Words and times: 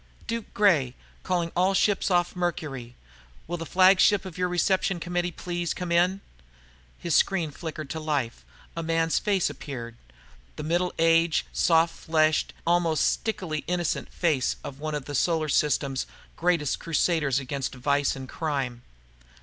"Duke 0.25 0.51
Gray, 0.55 0.95
calling 1.21 1.51
all 1.55 1.75
ships 1.75 2.09
off 2.09 2.35
Mercury. 2.35 2.95
Will 3.45 3.57
the 3.57 3.67
flagship 3.67 4.25
of 4.25 4.35
your 4.35 4.47
reception 4.47 4.99
committee 4.99 5.29
please 5.29 5.75
come 5.75 5.91
in?" 5.91 6.21
His 6.97 7.13
screen 7.13 7.51
flickered 7.51 7.87
to 7.91 7.99
life. 7.99 8.43
A 8.75 8.81
man's 8.81 9.19
face 9.19 9.47
appeared 9.47 9.95
the 10.55 10.63
middle 10.63 10.91
aged, 10.97 11.45
soft 11.53 11.93
fleshed, 11.95 12.51
almost 12.65 13.11
stickily 13.11 13.59
innocent 13.67 14.11
face 14.11 14.55
of 14.63 14.79
one 14.79 14.95
of 14.95 15.05
the 15.05 15.13
Solar 15.13 15.49
Systems 15.49 16.07
greatest 16.35 16.79
crusaders 16.79 17.37
against 17.37 17.75
vice 17.75 18.15
and 18.15 18.27
crime. 18.27 18.81